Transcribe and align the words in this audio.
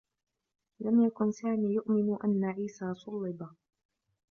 لم 0.79 1.05
يكن 1.05 1.31
سامي 1.31 1.73
يؤمن 1.73 2.17
أنّ 2.23 2.45
عيسي 2.45 2.93
صُلِّبَ. 2.93 3.47